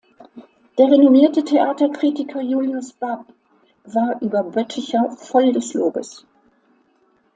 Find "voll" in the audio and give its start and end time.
5.11-5.53